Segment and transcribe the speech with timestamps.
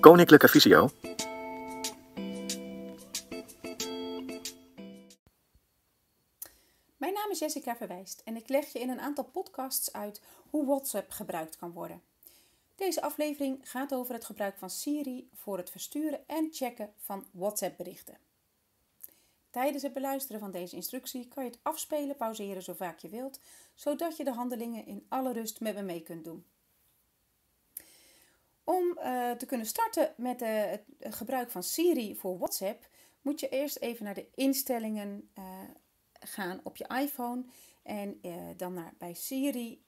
[0.00, 0.90] Koninklijke Visio.
[6.96, 10.20] Mijn naam is Jessica Verwijst en ik leg je in een aantal podcasts uit
[10.50, 12.02] hoe WhatsApp gebruikt kan worden.
[12.74, 18.18] Deze aflevering gaat over het gebruik van Siri voor het versturen en checken van WhatsApp-berichten.
[19.50, 23.40] Tijdens het beluisteren van deze instructie kan je het afspelen, pauzeren zo vaak je wilt,
[23.74, 26.44] zodat je de handelingen in alle rust met me mee kunt doen.
[28.68, 30.48] Om uh, te kunnen starten met uh,
[30.98, 32.88] het gebruik van Siri voor WhatsApp,
[33.20, 35.44] moet je eerst even naar de instellingen uh,
[36.12, 37.44] gaan op je iPhone
[37.82, 38.20] en
[38.56, 39.84] dan naar, bij Siri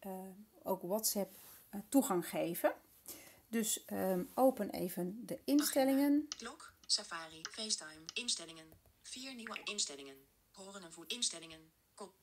[0.63, 1.35] ook WhatsApp
[1.89, 2.75] toegang geven.
[3.49, 6.29] Dus um, open even de instellingen.
[6.37, 8.67] Klok, Safari, FaceTime, instellingen.
[9.03, 10.17] Vier nieuwe instellingen.
[10.53, 11.73] Horen en voet instellingen.
[11.95, 12.15] Kop.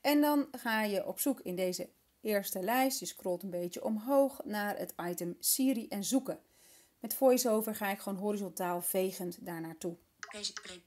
[0.00, 1.90] En dan ga je op zoek in deze
[2.20, 3.00] eerste lijst.
[3.00, 6.40] Je scrolt een beetje omhoog naar het item Siri en zoeken.
[7.00, 9.96] Met VoiceOver ga ik gewoon horizontaal vegend daar naartoe.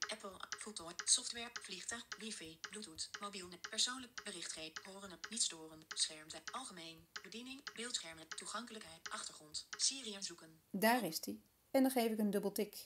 [0.09, 7.61] Apple, Foto, software, vliegtuig, wifi, bluetooth, mobiel, persoonlijk, berichtgeving, horen, niet storen, schermte, algemeen, bediening,
[7.75, 10.61] beeldschermen, toegankelijkheid, achtergrond, Siri en zoeken.
[10.69, 11.41] Daar is die.
[11.71, 12.85] En dan geef ik een dubbel tik.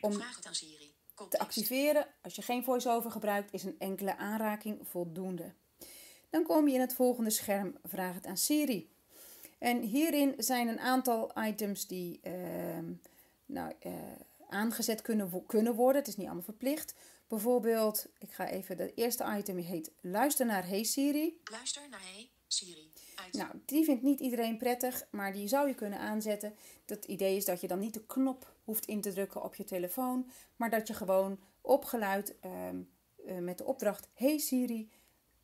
[0.00, 0.94] Om Vraag het aan Siri.
[1.28, 5.54] te activeren, als je geen voice-over gebruikt, is een enkele aanraking voldoende.
[6.32, 8.90] Dan kom je in het volgende scherm, vraag het aan Siri.
[9.58, 12.32] En hierin zijn een aantal items die uh,
[13.46, 13.92] nou, uh,
[14.48, 16.00] aangezet kunnen, kunnen worden.
[16.00, 16.94] Het is niet allemaal verplicht.
[17.26, 21.40] Bijvoorbeeld, ik ga even, de eerste item heet Luister naar Hey Siri.
[21.50, 22.92] Luister naar Hey Siri.
[23.14, 23.32] Uit.
[23.32, 26.54] Nou, die vindt niet iedereen prettig, maar die zou je kunnen aanzetten.
[26.86, 29.64] Het idee is dat je dan niet de knop hoeft in te drukken op je
[29.64, 32.88] telefoon, maar dat je gewoon op geluid um,
[33.26, 34.90] uh, met de opdracht Hey Siri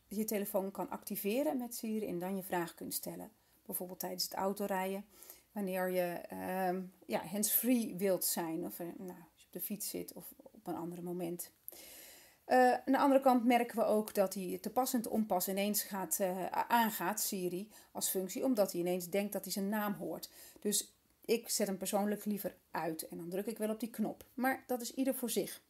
[0.08, 3.30] je telefoon kan activeren met Siri en dan je vraag kunt stellen.
[3.66, 5.04] Bijvoorbeeld tijdens het autorijden
[5.52, 6.20] wanneer je
[6.68, 8.64] um, ja, hands-free wilt zijn.
[8.64, 11.50] Of nou, als je op de fiets zit of op een ander moment.
[12.46, 15.48] Uh, aan de andere kant merken we ook dat hij te pas en te onpas
[15.48, 18.44] ineens gaat, uh, aangaat, Siri, als functie.
[18.44, 20.30] Omdat hij ineens denkt dat hij zijn naam hoort.
[20.60, 20.92] Dus
[21.24, 23.08] ik zet hem persoonlijk liever uit.
[23.08, 24.24] En dan druk ik wel op die knop.
[24.34, 25.60] Maar dat is ieder voor zich.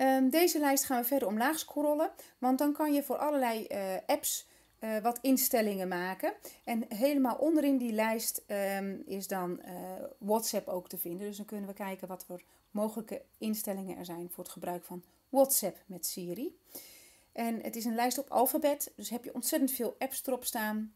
[0.00, 2.10] Um, deze lijst gaan we verder omlaag scrollen.
[2.38, 4.46] Want dan kan je voor allerlei uh, apps
[4.80, 6.32] uh, wat instellingen maken.
[6.64, 8.42] En helemaal onderin die lijst
[8.78, 9.72] um, is dan uh,
[10.18, 11.26] WhatsApp ook te vinden.
[11.26, 15.02] Dus dan kunnen we kijken wat voor mogelijke instellingen er zijn voor het gebruik van
[15.28, 16.58] WhatsApp met Siri.
[17.32, 20.94] En het is een lijst op alfabet, dus heb je ontzettend veel apps erop staan.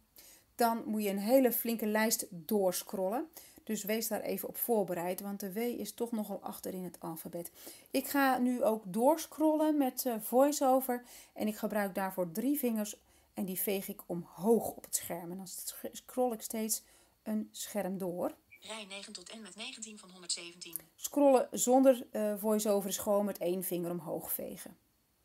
[0.55, 3.29] Dan moet je een hele flinke lijst doorscrollen.
[3.65, 7.01] Dus wees daar even op voorbereid, want de W is toch nogal achter in het
[7.01, 7.51] alfabet.
[7.91, 11.03] Ik ga nu ook doorscrollen met uh, VoiceOver
[11.33, 12.97] en ik gebruik daarvoor drie vingers
[13.35, 15.31] en die veeg ik omhoog op het scherm.
[15.31, 15.49] En dan
[15.93, 16.83] scroll ik steeds
[17.23, 18.35] een scherm door.
[18.61, 20.77] Rij 9 tot en met 19 van 117.
[20.97, 24.77] Scrollen zonder uh, voice-over is gewoon met één vinger omhoog vegen.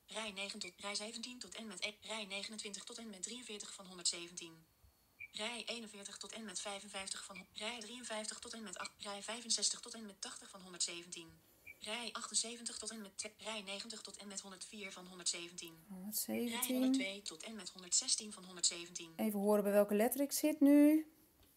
[0.06, 3.74] Rij, 9 tot, rij 17 tot en met e- rij 29 tot en met 43
[3.74, 4.66] van 117.
[5.32, 9.80] Rij 41 tot en met 55 van rij 53 tot en met 8, rij 65
[9.80, 11.40] tot en met 80 van 117.
[11.80, 15.86] Rij 78 tot en met rij 90 tot en met 104 van 117.
[15.90, 16.60] 117.
[16.68, 19.14] Rij 102 tot en met 116 van 117.
[19.16, 21.08] Even horen bij welke letter ik zit nu.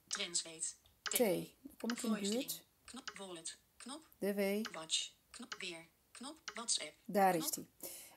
[0.06, 0.66] Translate.
[1.02, 1.18] T.
[1.18, 2.62] Dan kom ik in de buurt.
[2.84, 3.58] Knop wallet.
[3.76, 4.08] Knop.
[4.18, 4.72] De W.
[4.74, 5.10] Watch.
[5.30, 5.88] Knop weer.
[6.10, 6.94] Knop WhatsApp.
[7.04, 7.44] Daar knop.
[7.44, 7.68] is die.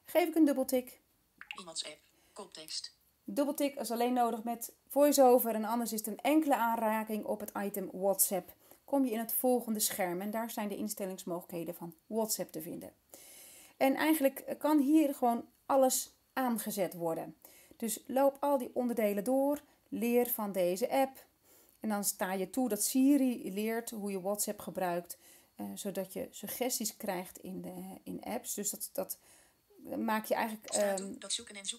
[0.06, 1.02] Geef ik een dubbeltik.
[1.56, 2.00] WhatsApp.
[2.34, 2.94] Koptekst.
[3.23, 7.51] Dubbeltik is alleen nodig met voice-over en anders is het een enkele aanraking op het
[7.57, 8.53] item WhatsApp.
[8.85, 12.91] Kom je in het volgende scherm en daar zijn de instellingsmogelijkheden van WhatsApp te vinden.
[13.78, 17.35] En eigenlijk kan hier gewoon alles aangezet worden.
[17.78, 21.25] Dus loop al die onderdelen door, leer van deze app.
[21.79, 25.17] En dan sta je toe dat Siri leert hoe je WhatsApp gebruikt,
[25.57, 28.53] uh, zodat je suggesties krijgt in, de, in apps.
[28.53, 29.19] Dus dat, dat
[29.97, 31.17] maak je eigenlijk um,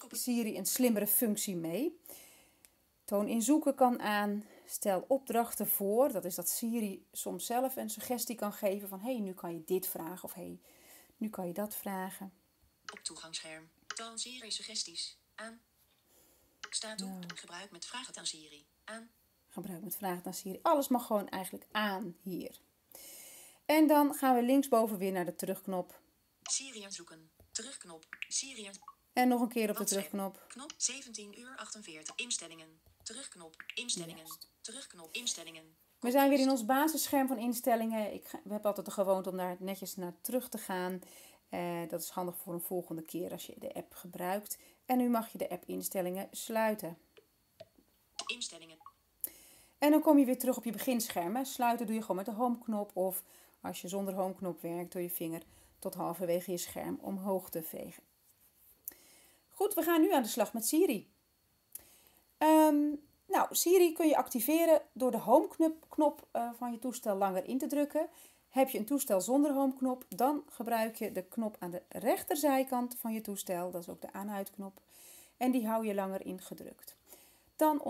[0.02, 2.00] op Siri een slimmere functie mee.
[3.04, 4.44] Toon in zoeken kan aan.
[4.66, 6.12] Stel opdrachten voor.
[6.12, 9.00] Dat is dat Siri soms zelf een suggestie kan geven van...
[9.00, 10.60] hé, hey, nu kan je dit vragen of hé, hey,
[11.16, 12.32] nu kan je dat vragen.
[12.92, 13.68] Op toegangsscherm.
[13.86, 15.18] Toon Siri suggesties.
[15.34, 15.60] Aan.
[16.70, 17.08] Staat toe.
[17.08, 17.26] Ja.
[17.34, 18.66] Gebruik met vragen aan Siri.
[18.84, 19.10] Aan.
[19.48, 20.58] Gebruik met vragen aan Siri.
[20.62, 22.60] Alles mag gewoon eigenlijk aan hier.
[23.66, 26.00] En dan gaan we linksboven weer naar de terugknop.
[26.42, 27.30] Siri zoeken.
[27.54, 28.04] Terugknop.
[28.28, 28.70] Siri
[29.12, 30.44] En nog een keer op de terugknop.
[30.48, 32.14] Knop 17 uur 48.
[32.16, 32.80] Instellingen.
[33.02, 33.54] Terugknop.
[33.74, 34.24] Instellingen.
[34.60, 35.08] Terugknop.
[35.12, 35.76] Instellingen.
[36.00, 38.12] We zijn weer in ons basisscherm van instellingen.
[38.14, 41.00] Ik ga- we hebben altijd de gewoonte om daar netjes naar terug te gaan.
[41.48, 44.58] Eh, dat is handig voor een volgende keer als je de app gebruikt.
[44.86, 46.98] En nu mag je de app instellingen sluiten.
[48.26, 48.78] Instellingen.
[49.78, 51.36] En dan kom je weer terug op je beginscherm.
[51.36, 51.44] Hè.
[51.44, 53.22] Sluiten doe je gewoon met de home-knop of
[53.60, 55.42] als je zonder home-knop werkt, door je vinger
[55.78, 58.02] tot halverwege je scherm omhoog te vegen.
[59.50, 61.10] Goed, we gaan nu aan de slag met Siri.
[62.38, 62.84] Ehm,
[63.26, 67.66] nou, Siri kun je activeren door de home-knop uh, van je toestel langer in te
[67.66, 68.08] drukken.
[68.48, 73.12] Heb je een toestel zonder home-knop, dan gebruik je de knop aan de rechterzijkant van
[73.12, 73.70] je toestel.
[73.70, 74.80] Dat is ook de aan-uitknop.
[75.36, 76.96] En die hou je langer ingedrukt.
[77.56, 77.80] Dan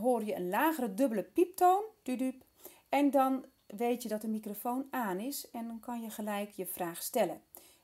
[0.00, 1.82] hoor je een lagere dubbele pieptoon.
[2.02, 2.44] Dudup,
[2.88, 3.44] en dan
[3.76, 7.42] weet je dat de microfoon aan is en dan kan je gelijk je vraag stellen.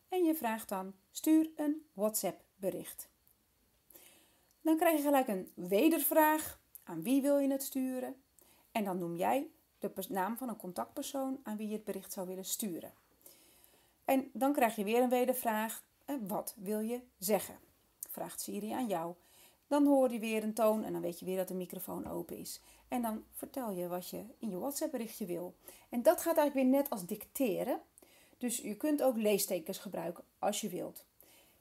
[0.08, 3.08] En je vraagt dan: stuur een WhatsApp bericht.
[4.60, 6.60] Dan krijg je gelijk een wedervraag.
[6.84, 8.16] Aan wie wil je het sturen?
[8.72, 12.26] En dan noem jij de naam van een contactpersoon aan wie je het bericht zou
[12.26, 12.92] willen sturen.
[14.04, 15.82] En dan krijg je weer een wedervraag.
[16.20, 17.58] Wat wil je zeggen?
[18.08, 19.14] Vraagt Siri aan jou.
[19.66, 22.36] Dan hoor je weer een toon en dan weet je weer dat de microfoon open
[22.36, 22.60] is.
[22.90, 25.54] En dan vertel je wat je in je WhatsApp berichtje wil.
[25.88, 27.80] En dat gaat eigenlijk weer net als dicteren.
[28.38, 31.04] Dus je kunt ook leestekens gebruiken als je wilt.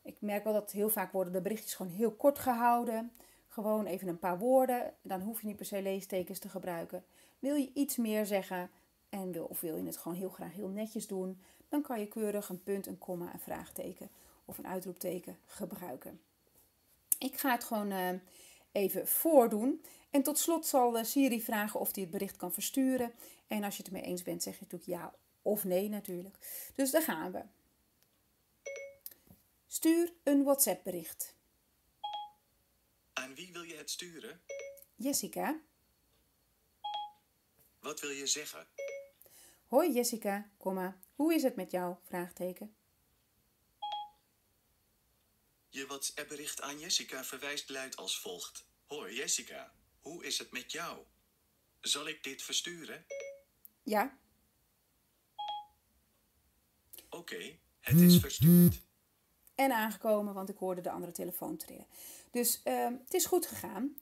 [0.02, 3.12] Ik merk wel dat heel vaak worden de berichtjes gewoon heel kort gehouden.
[3.48, 4.94] Gewoon even een paar woorden.
[5.02, 7.04] Dan hoef je niet per se leestekens te gebruiken.
[7.40, 8.70] Wil je iets meer zeggen
[9.10, 12.08] en wil, of wil je het gewoon heel graag heel netjes doen, dan kan je
[12.08, 14.10] keurig een punt, een komma, een vraagteken
[14.46, 16.20] of een uitroepteken gebruiken.
[17.20, 18.10] Ik ga het gewoon uh,
[18.72, 19.82] even voordoen.
[20.10, 23.14] En tot slot zal uh, Siri vragen of hij het bericht kan versturen.
[23.48, 26.38] En als je het ermee eens bent, zeg je natuurlijk ja of nee natuurlijk.
[26.76, 27.44] Dus daar gaan we.
[29.68, 31.36] Stuur een WhatsApp bericht.
[33.14, 34.42] Aan wie wil je het sturen?
[34.96, 35.60] Jessica.
[37.80, 38.68] Wat wil je zeggen?
[39.68, 41.00] Hoi Jessica, komma.
[41.16, 41.96] Hoe is het met jou?
[42.04, 42.76] Vraagteken.
[45.70, 48.66] Je WhatsApp-bericht aan Jessica verwijst luid als volgt.
[48.86, 50.98] Hoi Jessica, hoe is het met jou?
[51.82, 53.06] Zal ik dit versturen?
[53.84, 54.18] Ja.
[57.10, 58.80] Oké, het is verstuurd.
[59.56, 61.86] En aangekomen, want ik hoorde de andere telefoon trillen.
[62.32, 63.96] Dus uh, het is goed gegaan.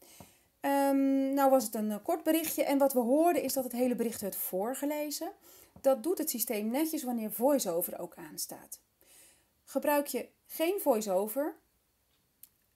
[0.62, 3.74] Um, nou was het een uh, kort berichtje en wat we hoorden is dat het
[3.74, 5.32] hele bericht werd voorgelezen.
[5.82, 8.80] Dat doet het systeem netjes wanneer voice-over ook aanstaat.
[9.64, 11.56] Gebruik je geen voice-over,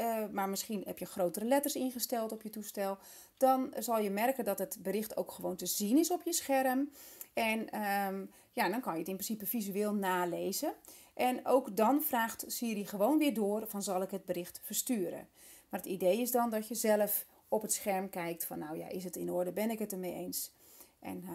[0.01, 2.97] uh, maar misschien heb je grotere letters ingesteld op je toestel,
[3.37, 6.91] dan zal je merken dat het bericht ook gewoon te zien is op je scherm.
[7.33, 10.73] En um, ja, dan kan je het in principe visueel nalezen.
[11.13, 15.27] En ook dan vraagt Siri gewoon weer door van zal ik het bericht versturen.
[15.69, 18.87] Maar het idee is dan dat je zelf op het scherm kijkt van nou ja,
[18.87, 20.51] is het in orde, ben ik het ermee eens?
[20.99, 21.31] En uh,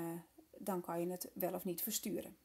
[0.58, 2.36] dan kan je het wel of niet versturen.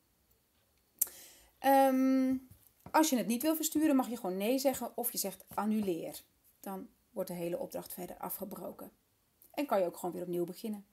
[1.66, 2.50] Um,
[2.92, 6.22] als je het niet wil versturen, mag je gewoon nee zeggen of je zegt annuleer.
[6.60, 8.92] Dan wordt de hele opdracht verder afgebroken.
[9.54, 10.86] En kan je ook gewoon weer opnieuw beginnen.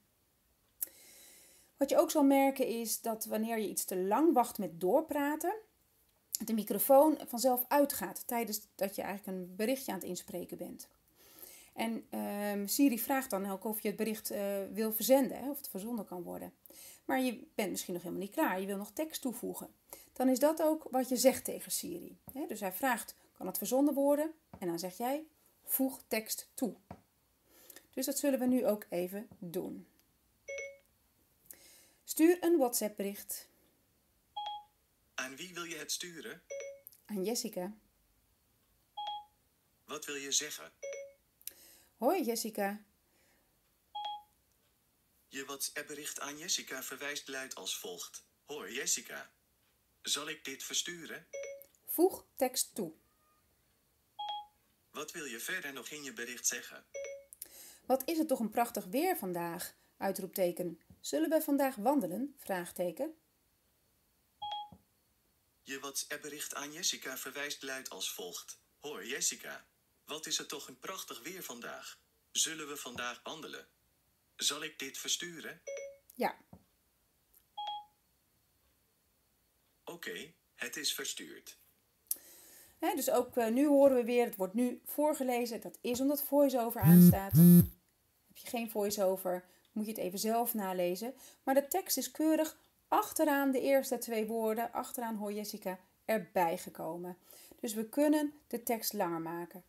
[1.77, 5.55] Wat je ook zal merken is dat wanneer je iets te lang wacht met doorpraten,
[6.45, 10.87] de microfoon vanzelf uitgaat tijdens dat je eigenlijk een berichtje aan het inspreken bent.
[11.73, 14.39] En um, Siri vraagt dan ook of je het bericht uh,
[14.73, 16.53] wil verzenden, hè, of het verzonden kan worden.
[17.05, 19.69] Maar je bent misschien nog helemaal niet klaar, je wil nog tekst toevoegen.
[20.19, 22.17] Dan is dat ook wat je zegt tegen Siri.
[22.47, 24.33] Dus hij vraagt, kan het verzonden worden?
[24.59, 25.27] En dan zeg jij,
[25.63, 26.75] voeg tekst toe.
[27.93, 29.87] Dus dat zullen we nu ook even doen.
[32.03, 33.47] Stuur een WhatsApp bericht.
[35.15, 36.41] Aan wie wil je het sturen?
[37.05, 37.73] Aan Jessica.
[39.85, 40.71] Wat wil je zeggen?
[41.97, 42.83] Hoi Jessica.
[45.27, 48.23] Je WhatsApp-bericht aan Jessica verwijst luid als volgt.
[48.45, 49.31] Hoi Jessica.
[50.01, 51.27] Zal ik dit versturen?
[51.85, 52.93] Voeg tekst toe.
[54.91, 56.85] Wat wil je verder nog in je bericht zeggen?
[57.85, 59.73] Wat is het toch een prachtig weer vandaag?
[59.97, 60.81] Uitroepteken.
[60.99, 62.35] Zullen we vandaag wandelen?
[62.37, 63.17] Vraagteken.
[65.63, 68.59] Je WhatsApp-bericht aan Jessica verwijst luid als volgt.
[68.79, 69.65] Hoi Jessica.
[70.05, 71.99] Wat is het toch een prachtig weer vandaag?
[72.31, 73.67] Zullen we vandaag wandelen?
[74.35, 75.61] Zal ik dit versturen?
[76.13, 76.37] Ja.
[79.93, 81.57] Oké, het is verstuurd.
[82.79, 85.61] dus ook uh, nu horen we weer, het wordt nu voorgelezen.
[85.61, 87.31] Dat is omdat voice-over aanstaat.
[88.27, 91.13] Heb je geen voice-over, moet je het even zelf nalezen.
[91.43, 97.17] Maar de tekst is keurig achteraan de eerste twee woorden, achteraan hoor Jessica, erbij gekomen.
[97.59, 99.63] Dus we kunnen de tekst langer maken.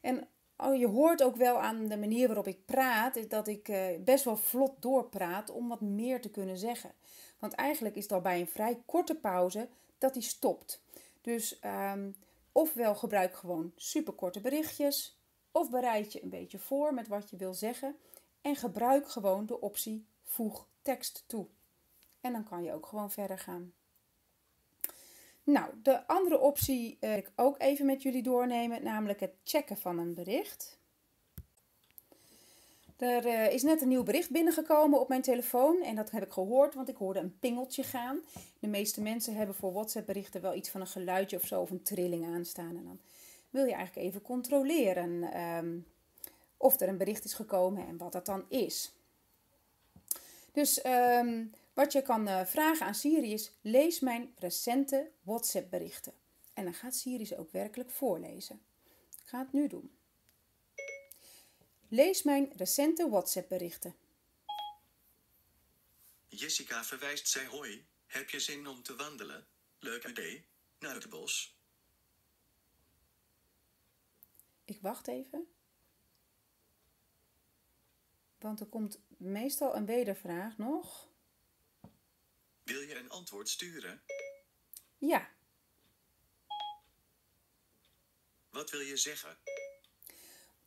[0.00, 0.28] En
[0.66, 4.24] oh, je hoort ook wel aan de manier waarop ik praat, dat ik uh, best
[4.24, 6.92] wel vlot doorpraat om wat meer te kunnen zeggen.
[7.38, 10.82] Want eigenlijk is het al bij een vrij korte pauze dat die stopt.
[11.20, 12.16] Dus um,
[12.52, 15.18] ofwel gebruik gewoon superkorte berichtjes,
[15.52, 17.96] of bereid je een beetje voor met wat je wil zeggen
[18.40, 21.46] en gebruik gewoon de optie voeg tekst toe.
[22.20, 23.72] En dan kan je ook gewoon verder gaan.
[25.44, 29.98] Nou, de andere optie uh, ik ook even met jullie doornemen, namelijk het checken van
[29.98, 30.80] een bericht.
[32.96, 36.32] Er uh, is net een nieuw bericht binnengekomen op mijn telefoon en dat heb ik
[36.32, 38.20] gehoord, want ik hoorde een pingeltje gaan.
[38.58, 41.70] De meeste mensen hebben voor WhatsApp berichten wel iets van een geluidje of zo of
[41.70, 42.76] een trilling aanstaan.
[42.76, 43.00] En dan
[43.50, 45.86] wil je eigenlijk even controleren um,
[46.56, 48.92] of er een bericht is gekomen en wat dat dan is.
[50.52, 56.12] Dus um, wat je kan uh, vragen aan Siri is: lees mijn recente WhatsApp berichten.
[56.54, 58.62] En dan gaat Siri ze ook werkelijk voorlezen.
[59.22, 59.96] Ik ga het nu doen.
[61.88, 63.94] Lees mijn recente WhatsApp berichten.
[66.28, 67.86] Jessica verwijst zij hoi.
[68.06, 69.46] Heb je zin om te wandelen?
[69.78, 70.44] Leuk idee.
[70.78, 71.56] Naar het bos.
[74.64, 75.46] Ik wacht even.
[78.38, 81.11] Want er komt meestal een wedervraag nog.
[82.62, 84.02] Wil je een antwoord sturen?
[84.98, 85.30] Ja.
[88.50, 89.38] Wat wil je zeggen?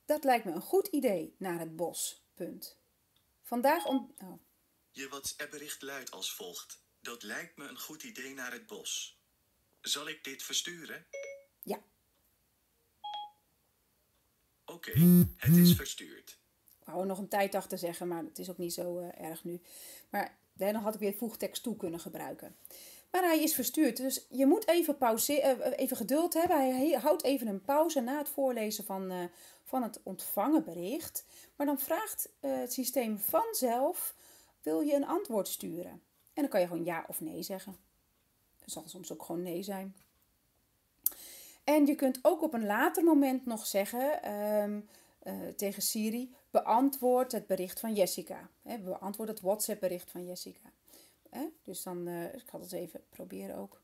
[0.06, 2.24] Dat lijkt me een goed idee naar het bos.
[2.34, 2.78] Punt.
[3.42, 4.16] Vandaag om.
[4.18, 4.40] Oh.
[4.92, 9.20] Je WhatsApp-bericht luidt als volgt: Dat lijkt me een goed idee naar het bos.
[9.82, 11.06] Zal ik dit versturen?
[11.64, 11.84] Ja.
[14.66, 14.92] Oké,
[15.38, 16.40] het is verstuurd.
[16.80, 19.22] Ik wou er nog een tijd achter zeggen, maar het is ook niet zo uh,
[19.22, 19.62] erg nu.
[20.10, 22.56] Maar dan had ik weer voegtekst toe kunnen gebruiken.
[23.12, 26.58] Maar hij is verstuurd, dus je moet even, pauze, uh, even geduld hebben.
[26.58, 29.24] Hij houdt even een pauze na het voorlezen van, uh,
[29.64, 31.26] van het ontvangen bericht.
[31.56, 34.16] Maar dan vraagt het systeem vanzelf,
[34.62, 36.02] wil je een antwoord sturen?
[36.34, 37.78] En dan kan je gewoon ja of nee zeggen.
[38.60, 39.96] Het zal soms ook gewoon nee zijn.
[41.64, 44.20] En je kunt ook op een later moment nog zeggen
[45.28, 48.50] uh, tegen Siri: beantwoord het bericht van Jessica.
[48.62, 50.72] He, beantwoord het WhatsApp-bericht van Jessica.
[51.30, 53.82] He, dus dan, uh, ik ga het even proberen ook.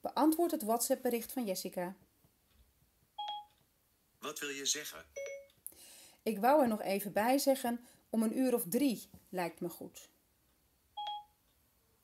[0.00, 1.96] Beantwoord het WhatsApp-bericht van Jessica.
[4.18, 5.06] Wat wil je zeggen?
[6.22, 10.08] Ik wou er nog even bij zeggen: om een uur of drie lijkt me goed.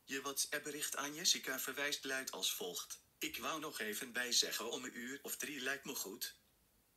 [0.05, 3.03] Je WhatsApp-bericht aan Jessica verwijst luid als volgt.
[3.19, 6.37] Ik wou nog even bij zeggen om een uur of drie lijkt me goed.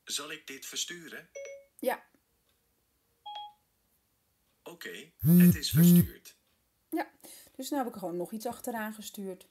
[0.03, 1.29] Zal ik dit versturen?
[1.79, 2.05] Ja.
[4.77, 6.35] Oké, okay, het is verstuurd.
[6.89, 7.07] Ja,
[7.55, 9.47] dus nu heb ik er gewoon nog iets achteraan gestuurd.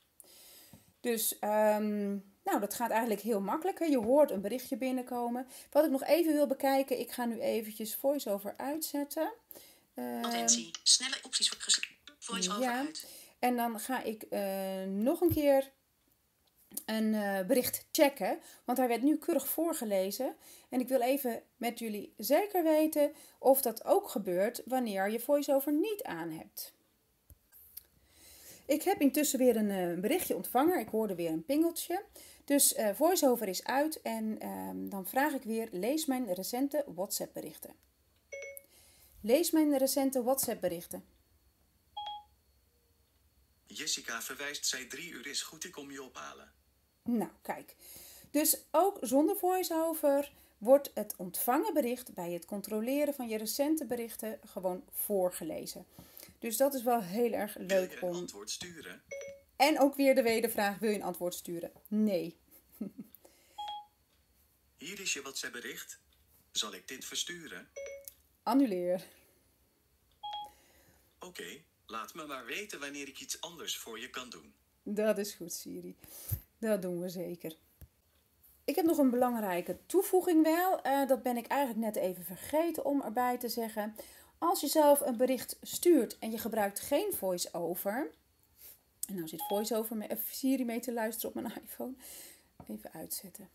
[1.00, 3.78] Dus, um, nou, dat gaat eigenlijk heel makkelijk.
[3.78, 3.84] Hè?
[3.84, 5.46] Je hoort een berichtje binnenkomen.
[5.70, 9.32] Wat ik nog even wil bekijken, ik ga nu eventjes voice-over uitzetten.
[9.94, 11.58] Um, Attentie, snelle opties voor
[12.18, 12.78] voice-over ja.
[12.78, 13.06] uit.
[13.38, 15.72] En dan ga ik uh, nog een keer
[16.84, 18.38] een uh, bericht checken.
[18.64, 20.34] Want hij werd nu keurig voorgelezen.
[20.68, 25.72] En ik wil even met jullie zeker weten of dat ook gebeurt wanneer je voice-over
[25.72, 26.74] niet aan hebt.
[28.66, 30.78] Ik heb intussen weer een uh, berichtje ontvangen.
[30.78, 32.02] Ik hoorde weer een pingeltje.
[32.44, 37.74] Dus uh, voice-over is uit en ehm, dan vraag ik weer: lees mijn recente WhatsApp-berichten.
[39.20, 41.15] Lees mijn recente WhatsApp-berichten.
[43.76, 46.52] Jessica verwijst, zij drie uur is goed, ik kom je ophalen.
[47.02, 47.74] Nou, kijk.
[48.30, 54.40] Dus ook zonder voice-over wordt het ontvangen bericht bij het controleren van je recente berichten
[54.44, 55.86] gewoon voorgelezen.
[56.38, 58.14] Dus dat is wel heel erg leuk wil je een om.
[58.14, 59.02] antwoord sturen?
[59.56, 61.72] En ook weer de wedervraag: wil je een antwoord sturen?
[61.88, 62.36] Nee.
[64.78, 66.00] Hier is je WhatsApp bericht.
[66.52, 67.68] Zal ik dit versturen?
[68.42, 69.04] Annuleer.
[71.18, 74.54] Oké, okay, laat me maar weten wanneer ik iets anders voor je kan doen.
[74.82, 75.96] Dat is goed, Siri.
[76.58, 77.56] Dat doen we zeker.
[78.64, 80.86] Ik heb nog een belangrijke toevoeging wel.
[80.86, 83.96] Uh, dat ben ik eigenlijk net even vergeten om erbij te zeggen.
[84.38, 88.10] Als je zelf een bericht stuurt en je gebruikt geen voice-over.
[89.08, 91.94] En nou zit voice-over met Siri mee te luisteren op mijn iPhone.
[92.66, 93.48] Even uitzetten.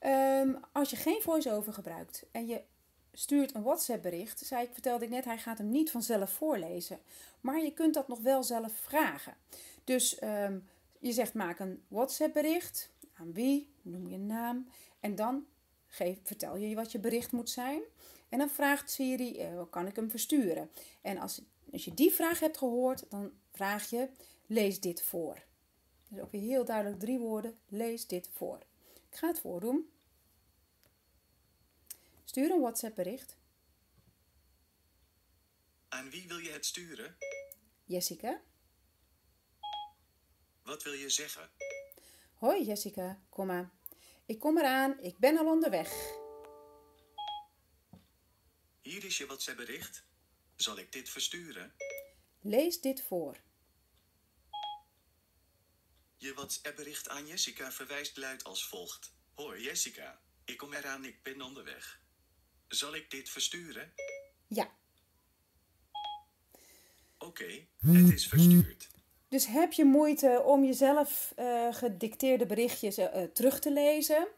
[0.00, 2.62] Um, als je geen voice-over gebruikt en je
[3.12, 6.98] stuurt een WhatsApp bericht, zei ik, vertelde ik net, hij gaat hem niet vanzelf voorlezen.
[7.40, 9.34] Maar je kunt dat nog wel zelf vragen.
[9.84, 12.90] Dus um, je zegt maak een WhatsApp bericht.
[13.12, 13.68] Aan wie?
[13.82, 14.68] Noem je naam.
[15.00, 15.46] En dan
[15.86, 17.80] geef, vertel je wat je bericht moet zijn.
[18.28, 20.70] En dan vraagt Siri, eh, kan ik hem versturen?
[21.00, 24.08] En als, als je die vraag hebt gehoord, dan vraag je,
[24.46, 25.42] lees dit voor.
[26.08, 28.58] Dus ook weer heel duidelijk drie woorden, lees dit voor.
[29.10, 29.90] Ik ga het voordoen.
[32.30, 33.36] Stuur een WhatsApp bericht.
[35.88, 37.16] Aan wie wil je het sturen?
[37.84, 38.42] Jessica.
[40.62, 41.50] Wat wil je zeggen?
[42.34, 43.70] Hoi Jessica, kom maar.
[44.26, 45.88] Ik kom eraan, ik ben al onderweg.
[48.82, 50.04] Hier is je WhatsApp bericht.
[50.56, 51.74] Zal ik dit versturen?
[52.40, 53.40] Lees dit voor.
[56.16, 59.14] Je WhatsApp-bericht aan Jessica verwijst luid als volgt.
[59.34, 62.08] Hoi Jessica, ik kom eraan, ik ben onderweg.
[62.70, 63.92] Zal ik dit versturen?
[64.46, 64.70] Ja,
[67.26, 68.88] Oké, het is verstuurd.
[69.28, 74.28] Dus heb je moeite om jezelf eh, gedicteerde berichtjes eh, terug te lezen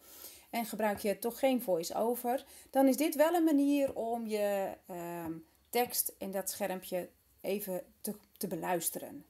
[0.50, 5.32] en gebruik je toch geen voice-over, dan is dit wel een manier om je ehm,
[5.70, 7.08] tekst in dat schermpje
[7.40, 9.24] even te, te beluisteren.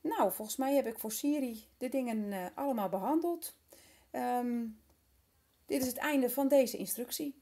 [0.00, 3.56] Nou, volgens mij heb ik voor Siri de dingen eh, allemaal behandeld.
[4.10, 4.64] Ehm,
[5.66, 7.41] dit is het einde van deze instructie.